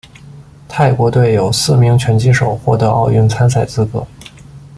[0.67, 4.03] 泰国队有四名拳击手获得奥运参赛资格。